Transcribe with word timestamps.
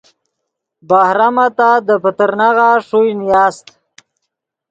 بہرامہ 0.87 1.47
تات 1.57 1.79
دے 1.87 1.95
پترناغہ 2.03 2.69
ݰوئے 2.87 3.11
نیاست 3.19 3.65